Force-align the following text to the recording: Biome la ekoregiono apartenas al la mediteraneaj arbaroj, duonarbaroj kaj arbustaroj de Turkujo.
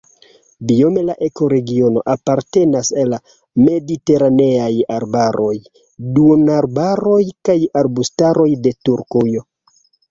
Biome 0.69 1.01
la 1.09 1.15
ekoregiono 1.25 2.03
apartenas 2.13 2.89
al 3.03 3.13
la 3.15 3.21
mediteraneaj 3.67 4.73
arbaroj, 4.97 5.55
duonarbaroj 6.19 7.23
kaj 7.49 7.61
arbustaroj 7.85 8.53
de 8.67 8.75
Turkujo. 8.89 9.49